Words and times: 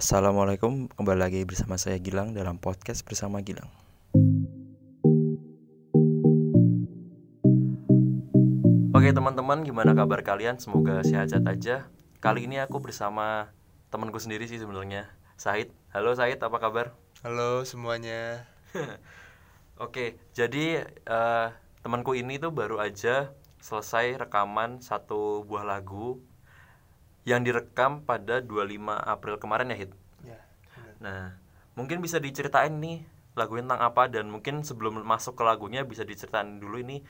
Assalamualaikum, 0.00 0.88
kembali 0.96 1.20
lagi 1.20 1.40
bersama 1.44 1.76
saya 1.76 2.00
Gilang 2.00 2.32
dalam 2.32 2.56
podcast 2.56 3.04
bersama 3.04 3.44
Gilang. 3.44 3.68
Oke 8.96 9.12
teman-teman, 9.12 9.60
gimana 9.60 9.92
kabar 9.92 10.24
kalian? 10.24 10.56
Semoga 10.56 11.04
sehat-sehat 11.04 11.44
aja. 11.44 11.92
Kali 12.16 12.48
ini 12.48 12.64
aku 12.64 12.80
bersama 12.80 13.52
temanku 13.92 14.16
sendiri 14.16 14.48
sih 14.48 14.56
sebenarnya, 14.56 15.04
Said. 15.36 15.68
Halo 15.92 16.16
Said, 16.16 16.40
apa 16.40 16.56
kabar? 16.56 16.96
Halo 17.20 17.68
semuanya. 17.68 18.48
Oke, 19.84 20.16
jadi 20.32 20.80
eh, 20.96 21.46
temanku 21.84 22.16
ini 22.16 22.40
tuh 22.40 22.56
baru 22.56 22.80
aja 22.80 23.36
selesai 23.60 24.16
rekaman 24.16 24.80
satu 24.80 25.44
buah 25.44 25.68
lagu 25.68 26.24
yang 27.28 27.44
direkam 27.44 28.02
pada 28.04 28.40
25 28.40 28.80
April 28.90 29.34
kemarin 29.36 29.72
ya 29.72 29.76
Hit. 29.76 29.92
Ya. 30.24 30.40
Nah, 31.00 31.36
mungkin 31.76 32.00
bisa 32.00 32.16
diceritain 32.16 32.80
nih 32.80 33.04
lagunya 33.38 33.70
tentang 33.70 33.82
apa 33.84 34.10
dan 34.10 34.26
mungkin 34.28 34.66
sebelum 34.66 35.00
masuk 35.06 35.38
ke 35.38 35.42
lagunya 35.46 35.86
bisa 35.86 36.02
diceritain 36.02 36.58
dulu 36.58 36.80
ini 36.80 37.04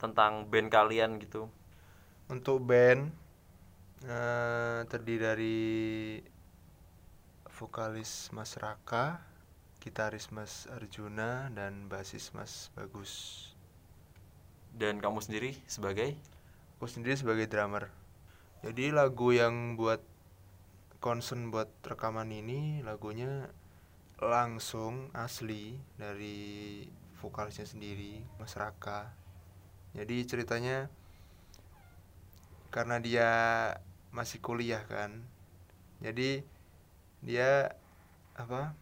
tentang 0.00 0.48
band 0.48 0.68
kalian 0.72 1.20
gitu. 1.22 1.48
Untuk 2.28 2.64
band 2.64 3.12
eh, 4.04 4.80
terdiri 4.88 5.18
dari 5.20 5.60
vokalis 7.48 8.30
Mas 8.30 8.54
Raka, 8.56 9.22
gitaris 9.80 10.30
Mas 10.30 10.68
Arjuna 10.70 11.52
dan 11.52 11.88
basis 11.90 12.32
Mas 12.32 12.70
Bagus. 12.76 13.44
Dan 14.72 15.02
kamu 15.02 15.18
sendiri 15.18 15.58
sebagai 15.66 16.14
Aku 16.78 16.86
sendiri 16.86 17.18
sebagai 17.18 17.50
drummer. 17.50 17.90
Jadi 18.58 18.90
lagu 18.90 19.30
yang 19.30 19.78
buat 19.78 20.02
concern 20.98 21.54
buat 21.54 21.70
rekaman 21.86 22.26
ini 22.34 22.82
lagunya 22.82 23.46
langsung 24.18 25.14
asli 25.14 25.78
dari 25.94 26.82
vokalisnya 27.22 27.70
sendiri 27.70 28.18
Mas 28.42 28.58
Raka. 28.58 29.14
Jadi 29.94 30.26
ceritanya 30.26 30.90
karena 32.74 32.98
dia 32.98 33.30
masih 34.10 34.42
kuliah 34.42 34.82
kan. 34.90 35.22
Jadi 36.02 36.42
dia 37.22 37.74
apa? 38.34 38.74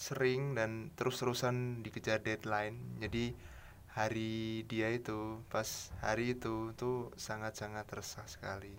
sering 0.00 0.56
dan 0.56 0.88
terus-terusan 0.96 1.84
dikejar 1.84 2.24
deadline. 2.24 2.96
Jadi 3.04 3.36
hari 3.90 4.62
dia 4.70 4.90
itu 4.94 5.42
pas 5.50 5.90
hari 5.98 6.38
itu 6.38 6.70
tuh 6.78 7.10
sangat-sangat 7.18 7.86
resah 7.90 8.26
sekali. 8.30 8.72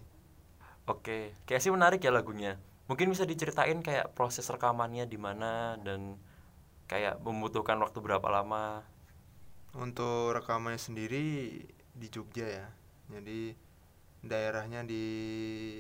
Oke, 0.88 1.36
kayak 1.46 1.62
sih 1.62 1.72
menarik 1.72 2.00
ya 2.02 2.10
lagunya. 2.10 2.56
Mungkin 2.88 3.12
bisa 3.12 3.24
diceritain 3.28 3.80
kayak 3.80 4.12
proses 4.18 4.48
rekamannya 4.48 5.08
di 5.08 5.16
mana 5.16 5.80
dan 5.80 6.20
kayak 6.88 7.24
membutuhkan 7.24 7.80
waktu 7.80 8.04
berapa 8.04 8.28
lama. 8.28 8.84
Untuk 9.78 10.36
rekamannya 10.36 10.80
sendiri 10.80 11.24
di 11.96 12.08
Jogja 12.12 12.48
ya. 12.48 12.68
Jadi 13.12 13.56
daerahnya 14.24 14.84
di 14.84 15.06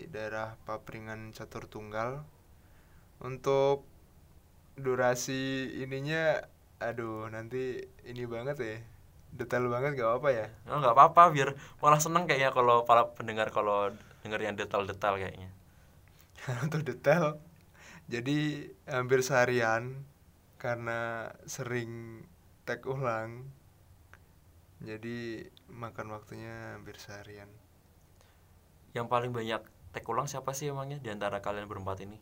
daerah 0.08 0.56
Papringan 0.64 1.36
Catur 1.36 1.68
Tunggal. 1.68 2.24
Untuk 3.20 3.84
durasi 4.80 5.76
ininya 5.84 6.40
aduh 6.80 7.28
nanti 7.28 7.84
ini 8.08 8.24
banget 8.24 8.58
ya. 8.59 8.78
Detail 9.32 9.66
banget 9.72 9.96
gak 10.00 10.22
apa 10.22 10.30
ya? 10.32 10.48
Oh, 10.68 10.80
nggak 10.84 10.96
apa-apa 10.96 11.32
biar 11.32 11.50
malah 11.80 12.00
seneng 12.04 12.28
kayaknya 12.28 12.52
kalau 12.52 12.84
para 12.84 13.16
pendengar 13.16 13.48
kalau 13.50 13.90
denger 14.22 14.40
yang 14.44 14.56
detail-detail 14.60 15.16
kayaknya. 15.18 15.50
Untuk 16.66 16.82
detail 16.84 17.40
jadi 18.12 18.68
hampir 18.92 19.24
seharian 19.24 20.04
karena 20.59 21.32
sering 21.48 22.22
tag 22.68 22.84
ulang 22.84 23.48
jadi 24.82 25.47
makan 25.70 26.12
waktunya 26.12 26.75
hampir 26.75 26.97
seharian 26.97 27.47
Yang 28.91 29.08
paling 29.08 29.31
banyak 29.31 29.62
tag 29.96 30.06
ulang 30.12 30.28
siapa 30.28 30.52
sih 30.52 30.74
emangnya 30.74 31.00
di 31.00 31.08
antara 31.08 31.40
kalian 31.40 31.72
berempat 31.72 32.03
ini? 32.03 32.20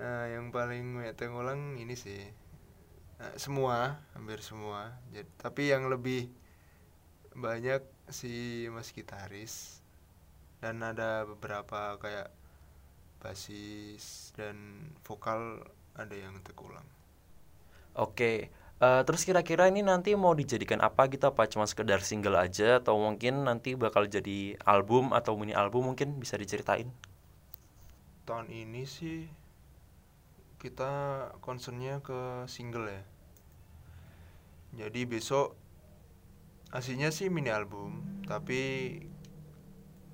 Eh, 0.00 0.26
yang 0.32 0.48
paling 0.48 0.96
banyak 0.96 1.14
tag 1.20 1.36
ulang 1.36 1.76
ini 1.76 1.92
sih 1.92 2.24
semua 3.44 3.76
hampir 4.16 4.38
semua 4.48 4.80
Jadi, 5.14 5.28
tapi 5.38 5.62
yang 5.72 5.84
lebih 5.92 6.20
banyak 7.44 7.82
si 8.18 8.32
mas 8.74 8.90
gitaris 8.96 9.54
dan 10.62 10.76
ada 10.90 11.10
beberapa 11.30 11.80
kayak 12.02 12.28
basis 13.22 14.32
dan 14.38 14.56
vokal 15.06 15.40
ada 16.02 16.16
yang 16.24 16.34
tag 16.46 16.58
ulang 16.68 16.88
Oke, 18.04 18.32
eh, 18.86 19.02
terus 19.06 19.22
kira-kira 19.28 19.64
ini 19.70 19.80
nanti 19.90 20.10
mau 20.22 20.32
dijadikan 20.40 20.80
apa 20.88 21.02
gitu? 21.12 21.24
Apa 21.30 21.42
cuma 21.52 21.64
sekedar 21.70 22.00
single 22.10 22.36
aja 22.46 22.68
atau 22.82 22.94
mungkin 23.04 23.34
nanti 23.48 23.70
bakal 23.84 24.04
jadi 24.16 24.38
album 24.74 25.04
atau 25.18 25.32
mini 25.40 25.54
album 25.62 25.82
mungkin 25.94 26.08
bisa 26.22 26.34
diceritain? 26.42 26.88
tahun 28.26 28.48
ini 28.62 28.82
sih 28.96 29.28
kita 30.62 30.92
concernnya 31.46 31.94
ke 32.08 32.44
single 32.54 32.86
ya 32.96 33.02
jadi 34.80 35.04
besok 35.04 35.52
aslinya 36.72 37.12
sih 37.12 37.28
mini 37.28 37.52
album 37.52 38.22
tapi 38.24 38.96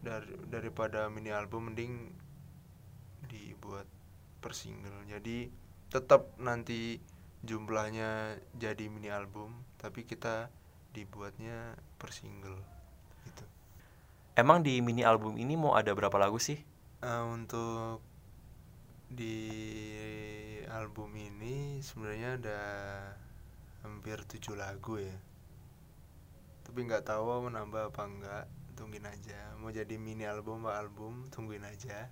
dari 0.02 0.34
daripada 0.50 1.06
mini 1.06 1.30
album 1.30 1.70
mending 1.70 2.10
dibuat 3.30 3.86
per 4.42 4.52
single 4.58 5.06
jadi 5.06 5.46
tetap 5.92 6.34
nanti 6.42 6.98
jumlahnya 7.46 8.42
jadi 8.58 8.90
mini 8.90 9.06
album 9.12 9.54
tapi 9.78 10.02
kita 10.02 10.50
dibuatnya 10.90 11.78
per 12.00 12.10
single 12.10 12.58
gitu 13.28 13.46
Emang 14.36 14.60
di 14.60 14.84
mini 14.84 15.00
album 15.00 15.40
ini 15.40 15.56
mau 15.56 15.72
ada 15.72 15.96
berapa 15.96 16.12
lagu 16.20 16.36
sih? 16.36 16.60
Eh, 17.00 17.24
untuk 17.24 18.04
di 19.08 19.48
album 20.68 21.16
ini 21.16 21.80
sebenarnya 21.80 22.36
ada 22.36 22.60
hampir 23.86 24.18
tujuh 24.26 24.58
lagu 24.58 24.98
ya. 24.98 25.14
Tapi 26.66 26.82
nggak 26.82 27.06
tahu 27.06 27.46
mau 27.46 27.46
nambah 27.46 27.94
apa 27.94 28.02
enggak 28.02 28.44
tungguin 28.74 29.06
aja. 29.06 29.54
Mau 29.62 29.70
jadi 29.70 29.94
mini 29.96 30.26
album 30.26 30.66
apa 30.66 30.82
album 30.82 31.30
tungguin 31.30 31.62
aja. 31.62 32.10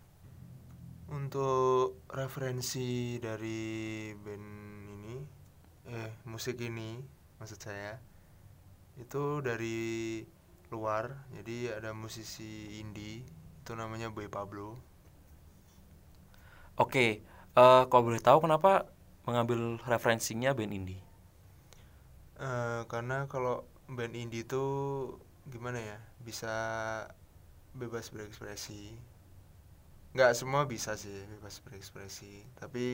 Untuk 1.11 2.01
referensi 2.09 3.19
dari 3.21 4.15
band 4.15 4.49
ini 4.89 5.17
eh 5.85 6.17
musik 6.25 6.57
ini 6.65 6.97
maksud 7.37 7.61
saya 7.61 8.01
itu 8.97 9.45
dari 9.45 10.23
luar. 10.73 11.29
Jadi 11.37 11.69
ada 11.69 11.93
musisi 11.93 12.81
indie 12.81 13.21
itu 13.61 13.73
namanya 13.77 14.09
Boy 14.09 14.33
Pablo. 14.33 14.81
Oke, 16.81 17.21
eh 17.53 17.83
kalau 17.93 18.03
boleh 18.09 18.23
tahu 18.25 18.49
kenapa 18.49 18.89
mengambil 19.29 19.77
referensinya 19.85 20.57
band 20.57 20.73
indie? 20.73 21.04
Eh, 22.39 22.83
karena 22.91 23.31
kalau 23.31 23.63
band 23.87 24.15
indie 24.19 24.43
itu 24.47 24.65
gimana 25.47 25.79
ya 25.79 25.99
bisa 26.27 26.55
bebas 27.75 28.11
berekspresi. 28.11 28.97
Nggak 30.15 30.33
semua 30.39 30.63
bisa 30.73 30.93
sih 31.03 31.13
bebas 31.33 31.57
berekspresi 31.65 32.35
tapi 32.61 32.85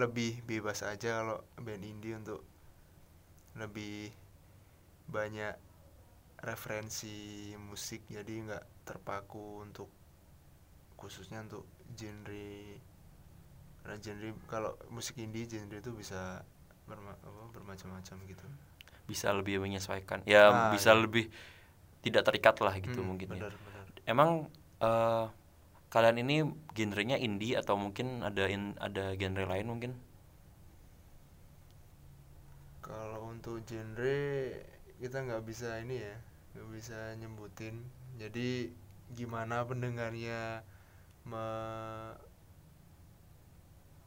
lebih 0.00 0.32
bebas 0.50 0.78
aja 0.92 1.10
kalau 1.22 1.38
band 1.64 1.84
indie 1.90 2.14
untuk 2.20 2.40
lebih 3.60 4.12
banyak 5.08 5.54
referensi 6.48 7.16
musik 7.68 8.00
jadi 8.16 8.34
nggak 8.46 8.64
terpaku 8.88 9.44
untuk 9.66 9.90
khususnya 11.00 11.38
untuk 11.46 11.64
genre 11.98 12.48
karena 13.82 13.96
genre 14.04 14.30
kalau 14.52 14.72
musik 14.94 15.16
indie 15.24 15.48
genre 15.50 15.78
itu 15.82 15.90
bisa 15.94 16.44
bermacam-macam 17.54 18.16
gitu 18.28 18.46
Bisa 19.10 19.28
lebih 19.32 19.56
menyesuaikan. 19.64 20.20
Ya, 20.28 20.42
Ah, 20.48 20.72
bisa 20.72 20.90
iya. 20.90 21.02
lebih 21.02 21.24
tidak 22.04 22.22
terikat 22.28 22.56
lah 22.64 22.74
gitu 22.78 23.00
Hmm, 23.00 23.08
mungkin 23.08 23.30
ya. 23.42 23.44
benar 23.44 23.52
benar 23.64 23.86
Emang 24.08 24.30
eh 24.82 25.26
kalian 25.94 26.18
ini 26.24 26.36
genrenya 26.76 27.16
indie 27.20 27.54
atau 27.60 27.76
mungkin 27.80 28.22
ada 28.28 28.44
in, 28.50 28.76
ada 28.80 29.14
genre 29.20 29.44
lain 29.48 29.66
mungkin? 29.72 29.92
kalau 32.86 33.20
untuk 33.34 33.62
genre 33.68 34.18
kita 34.98 35.16
nggak 35.26 35.42
bisa 35.46 35.68
ini 35.84 35.96
ya 36.06 36.16
nggak 36.54 36.68
bisa 36.74 36.98
nyebutin 37.20 37.76
jadi 38.18 38.48
gimana 39.14 39.62
pendengarnya 39.68 40.64
me 41.30 41.44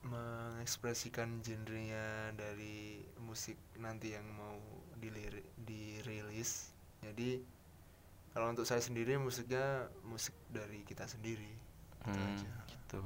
mengekspresikan 0.01 1.29
genrenya 1.45 2.33
dari 2.41 3.05
musik 3.27 3.57
nanti 3.77 4.07
yang 4.17 4.25
mau 4.39 4.57
dilir 5.03 5.33
dirilis 5.69 6.51
jadi 7.05 7.29
kalau 8.33 8.47
untuk 8.53 8.65
saya 8.69 8.81
sendiri 8.87 9.13
musiknya 9.27 9.65
musik 10.11 10.35
dari 10.57 10.79
kita 10.89 11.05
sendiri 11.07 11.51
Gitu 12.01 12.17
Hmm, 12.17 12.33
aja. 12.33 12.51
gitu. 12.67 13.01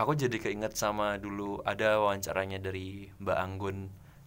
aku 0.00 0.12
jadi 0.16 0.36
keinget 0.44 0.72
sama 0.82 1.06
dulu 1.24 1.60
ada 1.72 2.00
wawancaranya 2.02 2.58
dari 2.66 2.88
Mbak 3.22 3.38
Anggun 3.44 3.78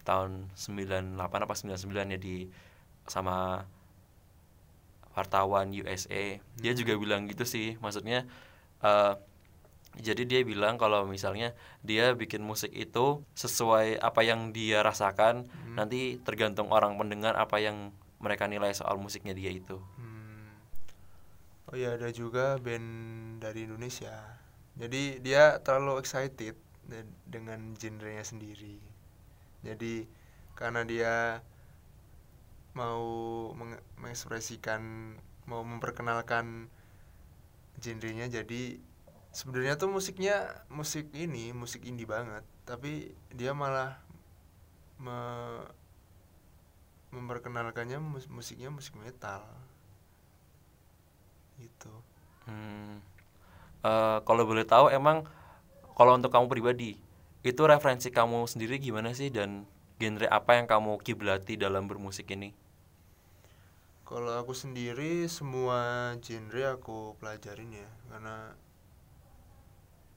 tahun 0.08 0.32
98 0.54 1.44
apa 1.44 1.54
99 1.58 2.14
ya 2.14 2.18
di 2.20 2.36
sama 3.14 3.36
wartawan 5.14 5.70
USA 5.70 6.24
dia 6.58 6.72
juga 6.74 6.98
bilang 6.98 7.30
gitu 7.30 7.44
sih 7.46 7.78
maksudnya 7.78 8.26
eh, 8.82 9.12
jadi 9.94 10.22
dia 10.26 10.40
bilang 10.42 10.74
kalau 10.74 11.06
misalnya 11.06 11.54
dia 11.80 12.12
bikin 12.12 12.42
musik 12.42 12.74
itu 12.74 13.22
sesuai 13.34 13.98
apa 13.98 14.26
yang 14.26 14.50
dia 14.50 14.82
rasakan 14.82 15.46
nanti 15.72 16.18
tergantung 16.22 16.70
orang 16.70 16.98
pendengar 16.98 17.34
apa 17.34 17.62
yang 17.62 17.90
mereka 18.18 18.46
nilai 18.46 18.74
soal 18.74 18.98
musiknya 18.98 19.34
dia 19.34 19.50
itu 19.50 19.78
Hmm. 19.94 20.50
Oh 21.64 21.76
ya 21.76 21.94
ada 21.94 22.10
juga 22.10 22.60
band 22.60 22.86
dari 23.40 23.64
Indonesia. 23.64 24.12
Jadi 24.74 25.18
dia 25.18 25.62
terlalu 25.62 26.02
excited 26.02 26.54
de- 26.84 27.14
dengan 27.24 27.72
genrenya 27.74 28.20
sendiri. 28.20 28.78
Jadi 29.64 30.04
karena 30.54 30.84
dia 30.84 31.40
mau 32.74 33.02
meng- 33.54 33.82
mengekspresikan 33.96 35.14
mau 35.46 35.62
memperkenalkan 35.62 36.66
genrenya 37.78 38.26
jadi 38.28 38.78
sebenarnya 39.38 39.74
tuh 39.80 39.88
musiknya 39.96 40.34
musik 40.78 41.06
ini 41.24 41.44
musik 41.62 41.82
indie 41.90 42.08
banget. 42.14 42.44
Tapi 42.68 42.92
dia 43.38 43.52
malah 43.62 43.90
me- 44.98 45.68
memperkenalkannya 47.14 47.98
mus- 48.12 48.28
musiknya 48.36 48.68
musik 48.76 48.94
metal. 49.02 49.42
Gitu. 51.58 51.90
Hmm. 52.48 53.00
Eh, 53.84 54.18
kalau 54.28 54.44
boleh 54.50 54.66
tahu 54.72 54.86
emang 54.98 55.18
kalau 55.98 56.12
untuk 56.18 56.32
kamu 56.34 56.46
pribadi 56.52 56.90
itu 57.50 57.62
referensi 57.72 58.08
kamu 58.18 58.40
sendiri 58.52 58.76
gimana 58.86 59.10
sih? 59.18 59.28
Dan 59.38 59.50
genre 60.00 60.26
apa 60.38 60.52
yang 60.58 60.66
kamu 60.72 60.92
kiblati 61.06 61.54
dalam 61.64 61.84
bermusik 61.90 62.26
ini? 62.36 62.50
Kalau 64.08 64.32
aku 64.40 64.52
sendiri 64.62 65.12
semua 65.38 65.80
genre 66.24 66.62
aku 66.76 66.98
pelajarin 67.20 67.70
ya. 67.82 67.88
Karena 68.12 68.36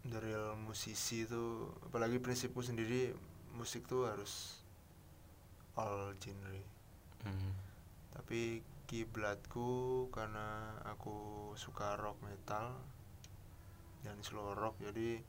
dari 0.07 0.31
musisi 0.55 1.27
itu 1.27 1.67
apalagi 1.87 2.17
prinsipku 2.23 2.63
sendiri 2.63 3.11
musik 3.55 3.85
tuh 3.85 4.07
harus 4.07 4.63
all 5.75 6.15
genre. 6.17 6.61
Hmm. 7.25 7.53
Tapi 8.15 8.63
kiblatku 8.87 10.07
karena 10.15 10.79
aku 10.87 11.51
suka 11.59 11.99
rock 11.99 12.23
metal 12.23 12.71
dan 14.01 14.15
slow 14.23 14.55
rock 14.55 14.79
jadi 14.79 15.19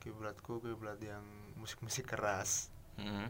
kiblatku 0.00 0.64
kiblat 0.64 0.96
yang 1.02 1.24
musik-musik 1.60 2.08
keras. 2.08 2.72
Hmm. 2.96 3.28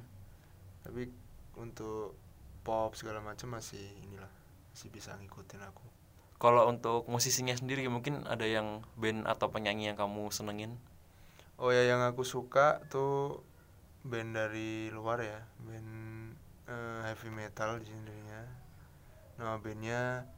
Tapi 0.86 1.10
untuk 1.58 2.14
pop 2.62 2.94
segala 2.94 3.18
macam 3.24 3.56
masih 3.56 3.82
inilah 4.06 4.30
masih 4.70 4.92
bisa 4.92 5.16
ngikutin 5.16 5.62
aku. 5.64 5.95
Kalau 6.36 6.68
untuk 6.68 7.08
musisinya 7.08 7.56
sendiri 7.56 7.88
mungkin 7.88 8.28
ada 8.28 8.44
yang 8.44 8.84
band 9.00 9.24
atau 9.24 9.48
penyanyi 9.48 9.88
yang 9.88 9.96
kamu 9.96 10.28
senengin? 10.28 10.76
Oh 11.56 11.72
ya 11.72 11.88
yang 11.88 12.04
aku 12.04 12.28
suka 12.28 12.84
tuh 12.92 13.40
band 14.04 14.36
dari 14.36 14.92
luar 14.92 15.24
ya, 15.24 15.40
band 15.64 15.90
eh, 16.68 17.00
heavy 17.08 17.32
metal 17.32 17.80
genrenya. 17.80 18.44
Nama 19.40 19.56
bandnya 19.56 20.28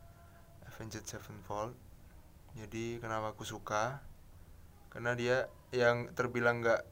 Avenged 0.71 1.03
Sevenfold. 1.03 1.75
Jadi 2.55 3.03
kenapa 3.03 3.35
aku 3.35 3.43
suka? 3.43 3.99
Karena 4.95 5.19
dia 5.19 5.51
yang 5.75 6.15
terbilang 6.15 6.63
nggak 6.63 6.87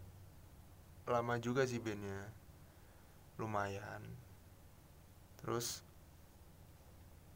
lama 1.07 1.39
juga 1.39 1.63
sih 1.63 1.79
bandnya, 1.79 2.27
lumayan. 3.39 4.03
Terus 5.39 5.86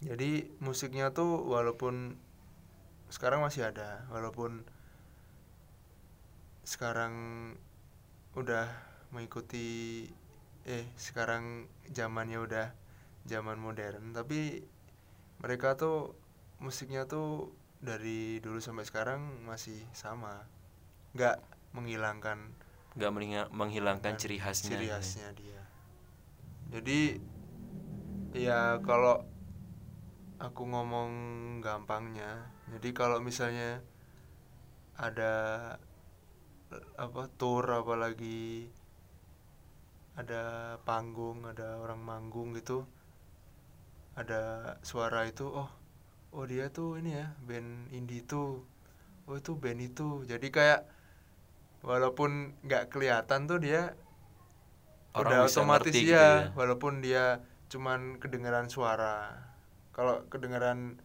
jadi 0.01 0.49
musiknya 0.65 1.13
tuh 1.13 1.45
walaupun 1.45 2.17
sekarang 3.13 3.45
masih 3.45 3.69
ada, 3.69 4.07
walaupun 4.09 4.65
sekarang 6.65 7.15
udah 8.39 8.71
mengikuti 9.11 10.07
eh 10.63 10.87
sekarang 10.95 11.67
zamannya 11.91 12.39
udah 12.39 12.67
zaman 13.27 13.59
modern 13.59 14.15
tapi 14.15 14.63
mereka 15.43 15.75
tuh 15.75 16.15
musiknya 16.63 17.11
tuh 17.11 17.51
dari 17.83 18.39
dulu 18.39 18.63
sampai 18.63 18.87
sekarang 18.87 19.43
masih 19.49 19.83
sama 19.97 20.47
nggak 21.17 21.43
menghilangkan 21.75 22.55
Gak 22.99 23.15
menghilangkan 23.55 24.19
kan 24.19 24.21
ciri 24.21 24.43
khasnya. 24.43 24.75
ciri 24.75 24.87
khasnya 24.91 25.29
dia 25.39 25.63
jadi 26.71 27.01
ya 28.35 28.79
kalau 28.83 29.27
aku 30.41 30.63
ngomong 30.65 31.11
gampangnya. 31.61 32.49
Jadi 32.73 32.97
kalau 32.97 33.21
misalnya 33.21 33.85
ada 34.97 35.33
apa 36.97 37.23
tour 37.37 37.67
apalagi 37.69 38.71
ada 40.15 40.77
panggung 40.87 41.43
ada 41.43 41.83
orang 41.83 41.99
manggung 41.99 42.55
gitu 42.55 42.87
ada 44.15 44.77
suara 44.87 45.27
itu 45.27 45.51
oh 45.51 45.67
oh 46.31 46.45
dia 46.47 46.71
tuh 46.71 46.99
ini 46.99 47.21
ya 47.21 47.37
band 47.45 47.93
indie 47.93 48.25
tuh. 48.25 48.65
Oh 49.29 49.37
itu 49.39 49.55
band 49.55 49.79
itu. 49.79 50.25
Jadi 50.27 50.49
kayak 50.51 50.89
walaupun 51.85 52.57
nggak 52.65 52.93
kelihatan 52.93 53.47
tuh 53.47 53.61
dia 53.63 53.95
Orang 55.11 55.27
udah 55.27 55.39
otomatis 55.51 55.91
ngerti 55.91 56.07
gitu 56.07 56.15
ya, 56.15 56.23
ya. 56.23 56.55
walaupun 56.55 57.03
dia 57.03 57.43
cuman 57.67 58.19
kedengaran 58.23 58.71
suara 58.71 59.50
kalau 60.01 60.25
kedengaran 60.33 60.97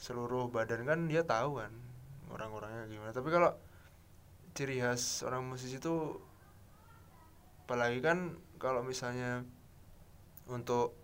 seluruh 0.00 0.48
badan 0.48 0.88
kan 0.88 1.04
dia 1.04 1.20
tahu 1.20 1.60
kan 1.60 1.68
orang-orangnya 2.32 2.88
gimana. 2.88 3.12
Tapi 3.12 3.28
kalau 3.28 3.52
ciri 4.56 4.80
khas 4.80 5.20
orang 5.20 5.44
musisi 5.44 5.76
itu 5.76 6.16
apalagi 7.68 8.00
kan 8.00 8.40
kalau 8.56 8.80
misalnya 8.80 9.44
untuk 10.48 10.96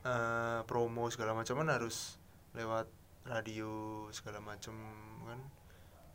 eh, 0.00 0.64
promo 0.64 1.12
segala 1.12 1.36
macam 1.36 1.60
kan 1.60 1.68
harus 1.68 2.16
lewat 2.56 2.88
radio 3.28 4.08
segala 4.16 4.40
macam 4.40 4.80
kan. 5.28 5.36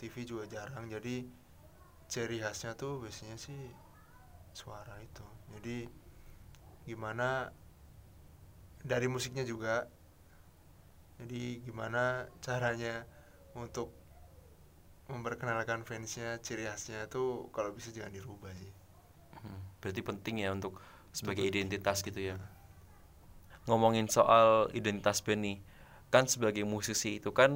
TV 0.02 0.26
juga 0.26 0.50
jarang. 0.50 0.90
Jadi 0.90 1.22
ciri 2.10 2.42
khasnya 2.42 2.74
tuh 2.74 2.98
biasanya 2.98 3.38
sih 3.38 3.62
suara 4.58 4.98
itu. 5.06 5.22
Jadi 5.54 5.86
gimana 6.90 7.54
dari 8.82 9.06
musiknya 9.06 9.46
juga 9.46 9.86
jadi 11.22 11.42
gimana 11.66 12.04
caranya 12.46 12.96
untuk 13.64 13.88
memperkenalkan 15.14 15.82
fansnya 15.90 16.30
ciri 16.46 16.66
khasnya 16.70 17.02
tuh 17.16 17.30
kalau 17.56 17.70
bisa 17.78 17.90
jangan 17.96 18.14
dirubah 18.18 18.50
sih 18.62 18.72
Hmm, 19.42 19.60
Berarti 19.82 20.02
penting 20.10 20.36
ya 20.44 20.50
untuk 20.58 20.74
sebagai 21.12 21.44
identitas 21.52 21.98
gitu 22.06 22.20
ya. 22.30 22.36
Ngomongin 23.70 24.08
soal 24.10 24.48
identitas 24.80 25.22
band 25.26 25.42
nih, 25.46 25.58
kan 26.14 26.26
sebagai 26.34 26.64
musisi 26.74 27.12
itu 27.22 27.30
kan 27.40 27.52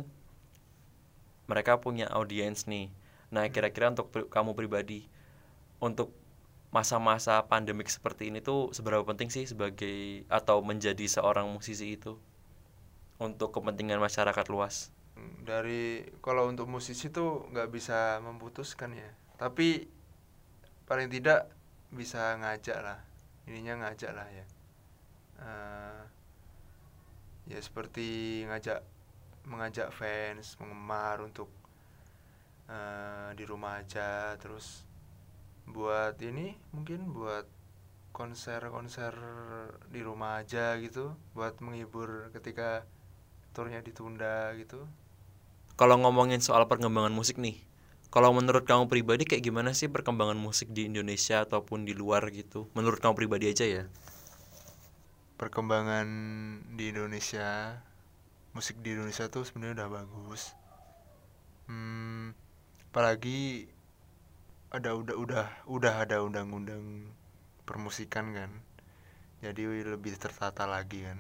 mereka 1.51 1.73
punya 1.83 2.05
audiens 2.17 2.65
nih. 2.71 2.85
Nah, 3.33 3.45
kira-kira 3.53 3.87
untuk 3.93 4.07
pri- 4.13 4.29
kamu 4.29 4.51
pribadi 4.59 4.99
untuk 5.87 6.09
masa-masa 6.77 7.35
pandemik 7.51 7.89
seperti 7.89 8.23
ini 8.31 8.39
tuh 8.49 8.61
seberapa 8.77 9.03
penting 9.09 9.29
sih 9.35 9.45
sebagai 9.51 10.25
atau 10.39 10.57
menjadi 10.69 11.05
seorang 11.15 11.47
musisi 11.55 11.87
itu 11.97 12.13
untuk 13.19 13.55
kepentingan 13.55 13.99
masyarakat 13.99 14.45
luas? 14.51 14.95
dari 15.45 16.03
kalau 16.19 16.49
untuk 16.51 16.67
musisi 16.67 17.07
tuh 17.13 17.47
nggak 17.53 17.69
bisa 17.71 18.19
memutuskan 18.19 18.91
ya. 18.91 19.11
Tapi 19.39 19.87
paling 20.85 21.09
tidak 21.09 21.49
bisa 21.93 22.35
ngajak 22.41 22.77
lah 22.83 22.99
ininya 23.47 23.85
ngajak 23.85 24.11
lah 24.11 24.27
ya. 24.27 24.45
Eh, 25.39 26.01
ya 27.55 27.59
seperti 27.61 28.41
ngajak 28.49 28.81
mengajak 29.45 29.93
fans 29.93 30.57
penggemar 30.57 31.21
untuk 31.21 31.47
eh, 32.67 33.29
di 33.37 33.43
rumah 33.47 33.79
aja. 33.79 34.35
Terus 34.41 34.83
buat 35.69 36.17
ini 36.21 36.57
mungkin 36.75 37.13
buat 37.13 37.47
konser-konser 38.15 39.13
di 39.93 40.01
rumah 40.01 40.41
aja 40.43 40.75
gitu. 40.81 41.13
Buat 41.37 41.61
menghibur 41.61 42.33
ketika 42.33 42.83
turnya 43.55 43.79
ditunda 43.79 44.51
gitu 44.59 44.83
Kalau 45.79 45.95
ngomongin 45.99 46.39
soal 46.39 46.63
perkembangan 46.71 47.11
musik 47.11 47.35
nih, 47.35 47.59
kalau 48.07 48.31
menurut 48.31 48.63
kamu 48.63 48.87
pribadi 48.87 49.23
kayak 49.27 49.43
gimana 49.43 49.75
sih 49.75 49.91
perkembangan 49.91 50.39
musik 50.39 50.71
di 50.71 50.87
Indonesia 50.87 51.43
ataupun 51.43 51.83
di 51.83 51.91
luar 51.91 52.23
gitu? 52.31 52.71
Menurut 52.75 53.03
kamu 53.03 53.15
pribadi 53.19 53.51
aja 53.51 53.67
ya? 53.67 53.83
perkembangan 55.35 56.07
di 56.79 56.95
Indonesia 56.95 57.75
musik 58.55 58.79
di 58.79 58.95
Indonesia 58.95 59.27
tuh 59.27 59.43
sebenarnya 59.43 59.83
udah 59.83 59.89
bagus 59.91 60.55
hmm, 61.67 62.31
apalagi 62.91 63.67
ada 64.71 64.95
udah 64.95 65.15
udah 65.19 65.45
udah 65.67 65.93
ada 66.07 66.23
undang-undang 66.23 67.11
permusikan 67.67 68.31
kan 68.31 68.51
jadi 69.43 69.83
lebih 69.83 70.15
tertata 70.15 70.63
lagi 70.63 71.03
kan 71.03 71.19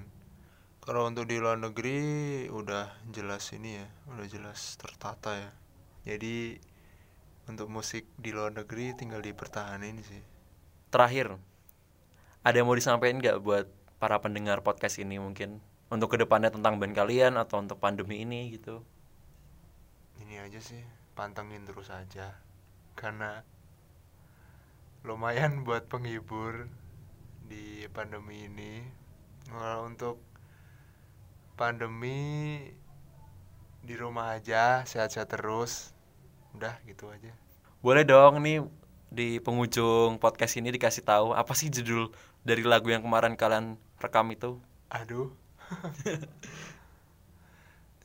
kalau 0.85 1.09
untuk 1.09 1.25
di 1.25 1.41
luar 1.41 1.57
negeri 1.57 1.97
udah 2.47 2.93
jelas 3.09 3.49
ini 3.57 3.81
ya 3.81 3.87
udah 4.13 4.27
jelas 4.29 4.77
tertata 4.77 5.33
ya. 5.33 5.51
Jadi 6.05 6.61
untuk 7.49 7.69
musik 7.73 8.05
di 8.21 8.29
luar 8.29 8.53
negeri 8.53 8.93
tinggal 8.93 9.25
dipertahanin 9.25 9.99
sih. 10.05 10.21
Terakhir, 10.93 11.35
ada 12.45 12.55
yang 12.55 12.69
mau 12.69 12.77
disampaikan 12.77 13.17
nggak 13.17 13.41
buat 13.41 13.65
para 13.97 14.21
pendengar 14.21 14.61
podcast 14.61 15.01
ini 15.01 15.17
mungkin? 15.17 15.57
Untuk 15.89 16.13
ke 16.13 16.17
depannya 16.21 16.53
tentang 16.53 16.77
band 16.77 16.93
kalian 16.93 17.37
atau 17.37 17.61
untuk 17.61 17.81
pandemi 17.81 18.21
ini 18.21 18.53
gitu? 18.53 18.85
ini 20.35 20.41
aja 20.41 20.59
sih 20.59 20.81
pantengin 21.15 21.63
terus 21.63 21.93
aja. 21.93 22.35
Karena 22.95 23.43
lumayan 25.05 25.61
buat 25.67 25.87
penghibur 25.87 26.67
di 27.45 27.85
pandemi 27.93 28.49
ini. 28.49 28.83
Kalau 29.45 29.85
untuk 29.85 30.17
pandemi 31.55 32.59
di 33.81 33.95
rumah 33.95 34.35
aja 34.35 34.83
sehat-sehat 34.83 35.31
terus 35.31 35.95
udah 36.55 36.75
gitu 36.87 37.07
aja 37.11 37.31
Boleh 37.79 38.03
dong 38.03 38.43
nih 38.43 38.63
di 39.11 39.39
penghujung 39.39 40.19
podcast 40.19 40.59
ini 40.59 40.71
dikasih 40.75 41.07
tahu 41.07 41.31
apa 41.31 41.55
sih 41.55 41.71
judul 41.71 42.11
dari 42.43 42.61
lagu 42.67 42.91
yang 42.91 43.01
kemarin 43.01 43.39
kalian 43.39 43.79
rekam 43.99 44.27
itu? 44.31 44.59
aduh 44.91 45.33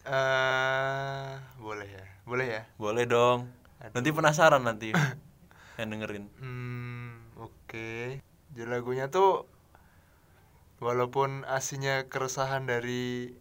eh 0.09 1.33
boleh 1.61 1.89
ya 1.89 2.05
boleh 2.25 2.47
ya 2.47 2.63
Boleh 2.81 3.05
dong. 3.05 3.51
Aduh. 3.83 3.93
Nanti 3.97 4.09
penasaran 4.15 4.63
nanti 4.65 4.95
yang 5.79 5.89
dengerin. 5.91 6.25
Hmm, 6.39 7.27
oke. 7.37 8.21
Jadi 8.55 8.69
lagunya 8.69 9.11
tuh 9.11 9.45
walaupun 10.81 11.45
aslinya 11.47 12.09
keresahan 12.09 12.67
dari 12.67 13.37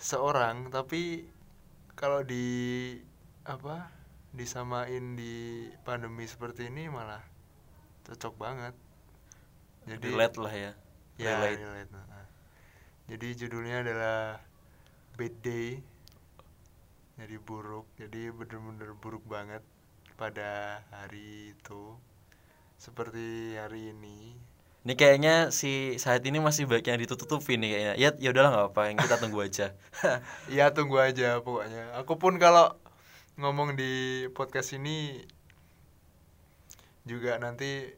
seorang, 0.00 0.70
tapi 0.72 1.28
kalau 1.98 2.24
di 2.24 2.96
apa? 3.44 4.00
disamain 4.30 5.18
di 5.18 5.66
pandemi 5.82 6.22
seperti 6.22 6.70
ini 6.70 6.86
malah 6.86 7.18
cocok 8.06 8.34
banget. 8.38 8.74
Jadi 9.90 10.06
Relate 10.06 10.36
lah 10.38 10.54
ya. 10.54 10.72
ya, 11.18 11.34
relate. 11.34 11.58
relate. 11.58 11.90
Nah, 11.90 12.26
Jadi 13.10 13.28
judulnya 13.34 13.82
adalah 13.82 14.38
Bad 15.18 15.34
Day. 15.42 15.82
Jadi 17.18 17.36
buruk. 17.42 17.90
Jadi 17.98 18.30
bener-bener 18.30 18.94
buruk 18.94 19.26
banget 19.26 19.66
pada 20.14 20.78
hari 20.94 21.58
itu. 21.58 21.98
Seperti 22.78 23.58
hari 23.58 23.90
ini. 23.90 24.38
Ini 24.80 24.96
kayaknya 24.96 25.52
si 25.52 26.00
saat 26.00 26.24
ini 26.24 26.40
masih 26.40 26.64
banyak 26.64 26.88
yang 26.88 27.00
ditutup-tutupin 27.04 27.60
nih 27.60 27.70
kayaknya. 27.76 27.94
Ya 28.00 28.08
ya 28.16 28.28
udahlah 28.32 28.50
nggak 28.50 28.68
apa, 28.72 28.82
yang 28.88 28.96
kita 28.96 29.16
tunggu 29.20 29.38
aja. 29.44 29.66
Ya 30.56 30.72
tunggu 30.72 30.96
aja 30.96 31.44
pokoknya. 31.44 31.92
Aku 32.00 32.16
pun 32.16 32.40
kalau 32.40 32.72
ngomong 33.36 33.76
di 33.76 34.24
podcast 34.32 34.72
ini 34.72 35.20
juga 37.04 37.36
nanti 37.36 37.92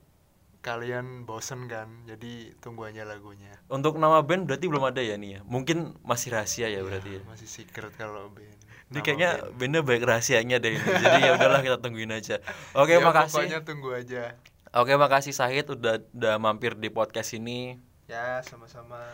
kalian 0.63 1.23
bosen 1.23 1.71
kan. 1.71 1.87
Jadi 2.11 2.51
tunggu 2.59 2.91
aja 2.91 3.07
lagunya. 3.07 3.55
Untuk 3.71 4.03
nama 4.03 4.19
band 4.27 4.51
berarti 4.51 4.67
belum 4.67 4.83
ada 4.83 4.99
ya 4.99 5.15
nih 5.15 5.39
ya. 5.39 5.41
Mungkin 5.47 6.03
masih 6.03 6.35
rahasia 6.35 6.67
ya 6.67 6.83
berarti 6.83 7.19
ya. 7.19 7.23
Masih 7.31 7.47
secret 7.47 7.95
kalau 7.95 8.27
band. 8.35 8.59
Ini 8.91 9.01
kayaknya 9.07 9.31
band. 9.39 9.55
bandnya 9.55 9.81
baik 9.87 10.03
rahasianya 10.03 10.59
deh 10.59 10.75
ini. 10.75 10.83
Jadi 10.83 11.19
ya 11.27 11.31
udahlah 11.39 11.63
kita 11.63 11.79
tungguin 11.79 12.11
aja. 12.11 12.43
Oke, 12.83 12.99
Ya, 12.99 13.07
makasih. 13.07 13.39
Pokoknya 13.39 13.61
tunggu 13.63 13.95
aja. 13.95 14.35
Oke, 14.73 14.97
makasih 14.97 15.37
Sahid 15.37 15.69
udah 15.69 16.01
udah 16.17 16.41
mampir 16.41 16.73
di 16.73 16.89
podcast 16.89 17.37
ini. 17.37 17.77
Ya, 18.09 18.41
sama-sama. 18.41 19.05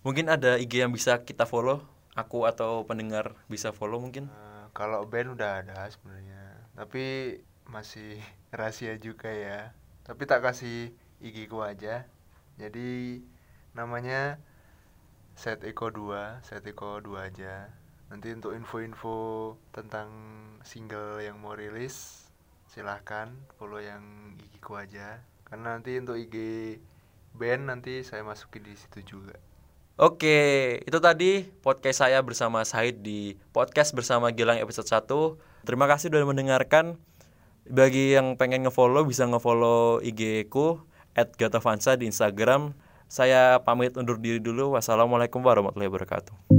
Mungkin 0.00 0.32
ada 0.32 0.56
IG 0.56 0.80
yang 0.80 0.96
bisa 0.96 1.20
kita 1.28 1.44
follow. 1.44 1.84
Aku 2.16 2.48
atau 2.48 2.88
pendengar 2.88 3.36
bisa 3.44 3.68
follow 3.68 4.00
mungkin. 4.00 4.32
Eh, 4.32 4.64
kalau 4.72 5.04
band 5.04 5.36
udah 5.36 5.60
ada 5.60 5.84
sebenarnya, 5.92 6.56
tapi 6.72 7.36
masih 7.68 8.16
rahasia 8.56 8.96
juga 8.96 9.28
ya. 9.28 9.76
Tapi 10.08 10.24
tak 10.24 10.40
kasih 10.40 10.96
IG 11.20 11.52
ku 11.52 11.60
aja. 11.60 12.08
Jadi 12.56 13.20
namanya 13.76 14.40
Set 15.36 15.68
Eko 15.68 15.92
2, 15.92 16.40
Set 16.40 16.64
Eko 16.64 17.04
2 17.04 17.28
aja. 17.28 17.68
Nanti 18.08 18.32
untuk 18.32 18.56
info-info 18.56 19.52
tentang 19.68 20.08
single 20.64 21.20
yang 21.20 21.36
mau 21.44 21.52
rilis 21.52 22.23
silahkan 22.74 23.30
follow 23.54 23.78
yang 23.78 24.02
IG 24.34 24.58
ku 24.58 24.74
aja. 24.74 25.22
Karena 25.46 25.78
nanti 25.78 25.94
untuk 25.94 26.18
IG 26.18 26.36
band 27.38 27.70
nanti 27.70 28.02
saya 28.02 28.26
masukin 28.26 28.66
di 28.66 28.74
situ 28.74 29.06
juga. 29.06 29.38
Oke, 29.94 30.82
itu 30.82 30.98
tadi 30.98 31.46
podcast 31.62 32.02
saya 32.02 32.18
bersama 32.18 32.66
Said 32.66 33.06
di 33.06 33.38
podcast 33.54 33.94
bersama 33.94 34.34
Gilang 34.34 34.58
episode 34.58 34.90
1. 34.90 35.06
Terima 35.62 35.86
kasih 35.86 36.10
sudah 36.10 36.26
mendengarkan. 36.26 36.98
Bagi 37.64 38.18
yang 38.18 38.34
pengen 38.34 38.66
ngefollow 38.66 39.06
bisa 39.06 39.22
ngefollow 39.30 40.02
IG 40.02 40.50
ku 40.50 40.82
@gatavansa 41.14 41.94
di 41.94 42.10
Instagram. 42.10 42.74
Saya 43.06 43.62
pamit 43.62 43.94
undur 43.94 44.18
diri 44.18 44.42
dulu. 44.42 44.74
Wassalamualaikum 44.74 45.38
warahmatullahi 45.38 45.86
wabarakatuh. 45.86 46.53